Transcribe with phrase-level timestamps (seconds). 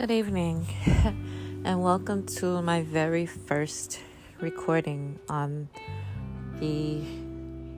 [0.00, 0.66] Good evening,
[1.62, 4.00] and welcome to my very first
[4.40, 5.68] recording on
[6.58, 7.02] the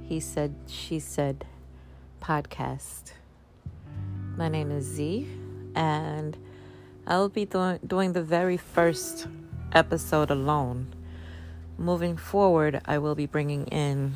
[0.06, 1.44] He Said, She Said
[2.20, 3.14] podcast.
[4.36, 5.26] My name is Z,
[5.74, 6.36] and
[7.08, 9.26] I will be doing, doing the very first
[9.72, 10.94] episode alone.
[11.76, 14.14] Moving forward, I will be bringing in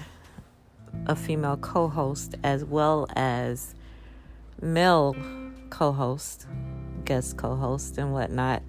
[1.07, 3.75] a female co host as well as
[4.63, 5.17] male
[5.71, 6.47] co host
[7.07, 8.63] guest co host and whatnot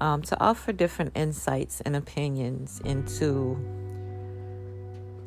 [0.00, 3.58] um, to offer different insights and opinions into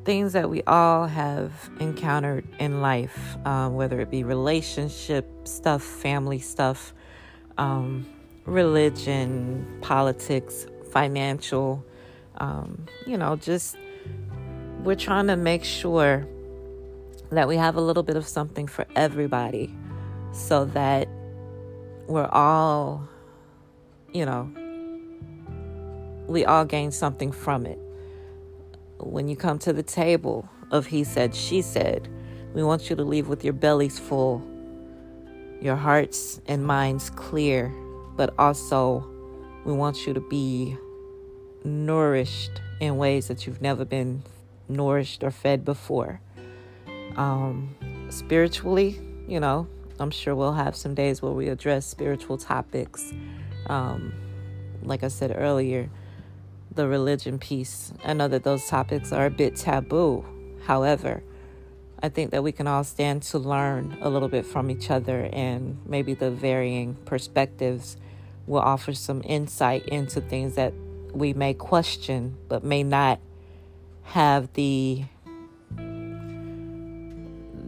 [0.05, 6.39] things that we all have encountered in life, um, whether it be relationship stuff, family
[6.39, 6.93] stuff,
[7.57, 8.05] um,
[8.45, 11.83] religion, politics, financial,
[12.37, 13.77] um, you know, just
[14.83, 16.27] we're trying to make sure
[17.29, 19.73] that we have a little bit of something for everybody
[20.33, 21.07] so that
[22.07, 23.07] we're all,
[24.13, 24.51] you know,
[26.27, 27.79] we all gain something from it.
[28.99, 32.07] When you come to the table of he said, she said,
[32.53, 34.41] we want you to leave with your bellies full,
[35.61, 37.73] your hearts and minds clear,
[38.15, 39.07] but also
[39.65, 40.77] we want you to be
[41.63, 44.23] nourished in ways that you've never been
[44.67, 46.19] nourished or fed before.
[47.15, 47.75] Um,
[48.09, 49.67] spiritually, you know,
[50.03, 53.13] I'm sure we'll have some days where we address spiritual topics.
[53.67, 54.13] Um,
[54.83, 55.89] like I said earlier,
[56.75, 57.93] the religion piece.
[58.03, 60.25] I know that those topics are a bit taboo.
[60.65, 61.23] However,
[62.01, 65.29] I think that we can all stand to learn a little bit from each other,
[65.31, 67.95] and maybe the varying perspectives
[68.45, 70.73] will offer some insight into things that
[71.13, 73.21] we may question but may not
[74.03, 75.05] have the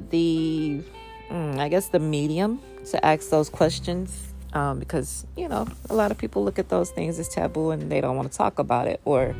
[0.09, 0.44] the
[1.59, 2.61] I guess, the medium
[2.91, 6.89] to ask those questions um, because, you know, a lot of people look at those
[6.89, 9.35] things as taboo and they don't want to talk about it or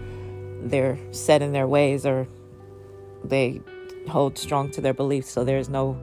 [0.62, 2.28] they're set in their ways or
[3.24, 3.62] they
[4.10, 5.30] hold strong to their beliefs.
[5.30, 5.98] So there's no,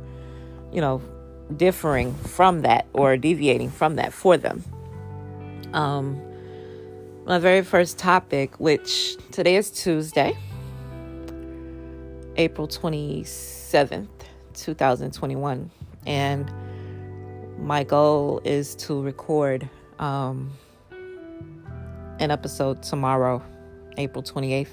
[0.72, 1.02] you know,
[1.56, 4.64] differing from that or deviating from that for them.
[5.72, 6.20] Um,
[7.24, 10.36] my very first topic, which today is Tuesday,
[12.36, 14.08] April 27th,
[14.54, 15.70] 2021.
[16.06, 16.50] And
[17.58, 19.68] my goal is to record
[19.98, 20.50] um,
[22.18, 23.42] an episode tomorrow,
[23.96, 24.68] April 28th,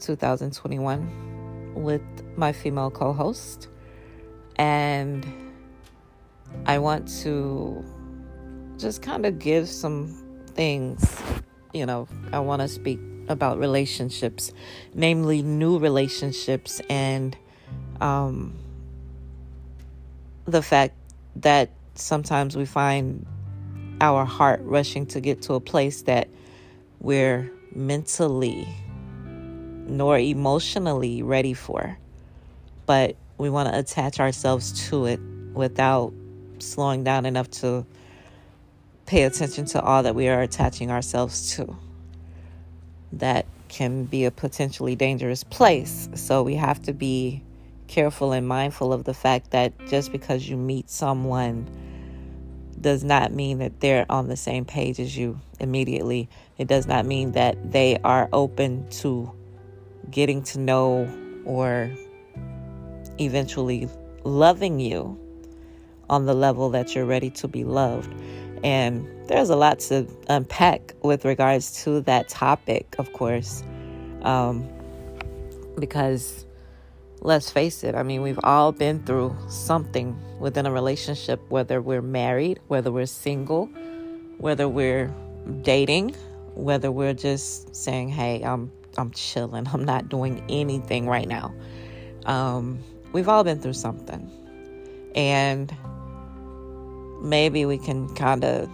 [0.00, 2.02] 2021, with
[2.36, 3.68] my female co host.
[4.56, 5.26] And
[6.66, 7.84] I want to
[8.78, 10.14] just kind of give some
[10.48, 11.20] things,
[11.72, 14.52] you know, I want to speak about relationships,
[14.94, 17.36] namely new relationships and
[18.00, 18.54] um,
[20.44, 20.94] the fact
[21.36, 23.26] that sometimes we find
[24.00, 26.28] our heart rushing to get to a place that
[27.00, 28.66] we're mentally
[29.86, 31.98] nor emotionally ready for,
[32.86, 35.20] but we want to attach ourselves to it
[35.52, 36.12] without
[36.58, 37.84] slowing down enough to
[39.06, 41.76] pay attention to all that we are attaching ourselves to.
[43.12, 46.08] That can be a potentially dangerous place.
[46.14, 47.42] So we have to be
[47.92, 51.68] careful and mindful of the fact that just because you meet someone
[52.80, 56.26] does not mean that they're on the same page as you immediately.
[56.56, 59.30] It does not mean that they are open to
[60.10, 61.06] getting to know
[61.44, 61.92] or
[63.20, 63.90] eventually
[64.24, 65.18] loving you
[66.08, 68.10] on the level that you're ready to be loved.
[68.64, 73.62] And there's a lot to unpack with regards to that topic, of course,
[74.22, 74.66] um,
[75.78, 76.46] because
[77.22, 82.02] let's face it, I mean, we've all been through something within a relationship, whether we're
[82.02, 83.66] married, whether we're single,
[84.38, 85.12] whether we're
[85.62, 86.14] dating,
[86.54, 91.54] whether we're just saying, hey, I'm I'm chilling, I'm not doing anything right now.
[92.26, 92.80] Um,
[93.12, 94.30] we've all been through something.
[95.14, 95.74] And
[97.22, 98.68] maybe we can kind of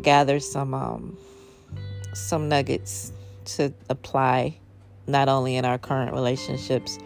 [0.00, 1.18] gather some um,
[2.14, 3.12] some nuggets
[3.44, 4.56] to apply
[5.06, 6.98] not only in our current relationships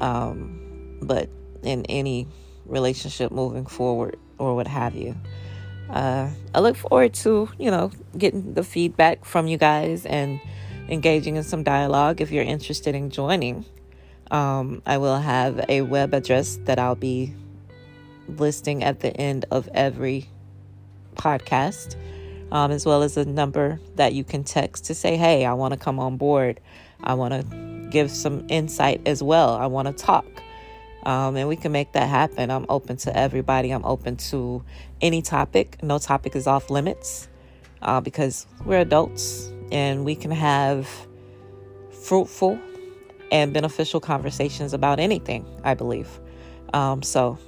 [0.00, 1.28] um, but
[1.62, 2.26] in any
[2.66, 5.14] relationship moving forward or what have you.
[5.90, 10.40] Uh, I look forward to, you know, getting the feedback from you guys and
[10.88, 13.64] engaging in some dialogue if you're interested in joining.
[14.30, 17.34] Um, I will have a web address that I'll be
[18.28, 20.28] listing at the end of every
[21.14, 21.94] podcast,
[22.50, 25.72] um, as well as a number that you can text to say, hey, I want
[25.74, 26.60] to come on board.
[27.02, 29.54] I want to give some insight as well.
[29.54, 30.26] I want to talk.
[31.04, 32.50] Um, and we can make that happen.
[32.50, 33.70] I'm open to everybody.
[33.70, 34.62] I'm open to
[35.00, 35.82] any topic.
[35.82, 37.28] No topic is off limits
[37.80, 40.88] uh, because we're adults and we can have
[41.90, 42.58] fruitful
[43.32, 46.08] and beneficial conversations about anything, I believe.
[46.74, 47.38] Um, so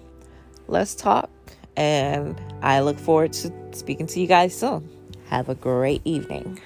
[0.67, 1.29] let's talk.
[1.77, 4.89] And I look forward to speaking to you guys soon.
[5.27, 6.59] Have a great evening.